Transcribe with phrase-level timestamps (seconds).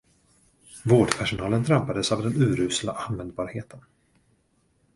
[0.85, 3.79] Vårdpersonalen drabbades av den urusla användbarheten.